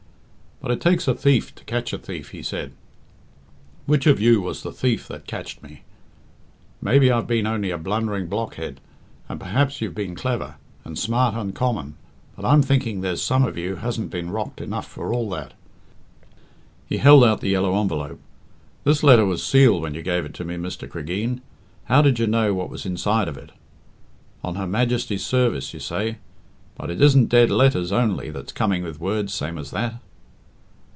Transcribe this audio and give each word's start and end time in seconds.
"But 0.63 0.69
it 0.69 0.79
takes 0.79 1.07
a 1.07 1.15
thief 1.15 1.55
to 1.55 1.63
catch 1.63 1.91
a 1.91 1.97
thief," 1.97 2.29
he 2.29 2.43
said. 2.43 2.73
"Which 3.87 4.05
of 4.05 4.21
you 4.21 4.41
was 4.43 4.61
the 4.61 4.71
thief 4.71 5.07
that 5.07 5.25
catcht 5.25 5.63
me? 5.63 5.81
Maybe 6.83 7.11
I've 7.11 7.25
been 7.25 7.47
only 7.47 7.71
a 7.71 7.79
blundering 7.79 8.27
blockhead, 8.27 8.79
and 9.27 9.39
perhaps 9.39 9.81
you've 9.81 9.95
been 9.95 10.13
clever, 10.13 10.57
and 10.85 10.99
smart 10.99 11.33
uncommon, 11.33 11.95
but 12.35 12.45
I'm 12.45 12.61
thinking 12.61 13.01
there's 13.01 13.23
some 13.23 13.43
of 13.43 13.57
you 13.57 13.77
hasn't 13.77 14.11
been 14.11 14.29
rocked 14.29 14.61
enough 14.61 14.85
for 14.85 15.11
all 15.11 15.27
that." 15.31 15.55
He 16.85 16.97
held 16.97 17.23
out 17.23 17.41
the 17.41 17.49
yellow 17.49 17.81
envelope. 17.81 18.19
"This 18.83 19.01
letter 19.01 19.25
was 19.25 19.43
sealed 19.43 19.81
when 19.81 19.95
you 19.95 20.03
gave 20.03 20.25
it 20.25 20.33
to 20.35 20.45
me, 20.45 20.57
Mr. 20.57 20.87
Cregeen 20.87 21.41
how 21.85 22.03
did 22.03 22.19
you 22.19 22.27
know 22.27 22.53
what 22.53 22.69
was 22.69 22.85
inside 22.85 23.27
of 23.27 23.35
it? 23.35 23.51
'On 24.43 24.53
Her 24.53 24.67
Majesty's 24.67 25.25
Sarvice,' 25.25 25.73
you 25.73 25.79
say. 25.79 26.17
But 26.75 26.91
it 26.91 27.01
isn't 27.01 27.29
dead 27.29 27.49
letters 27.49 27.91
only 27.91 28.29
that's 28.29 28.51
coming 28.51 28.83
with 28.83 28.99
words 28.99 29.33
same 29.33 29.57
as 29.57 29.71
that." 29.71 29.95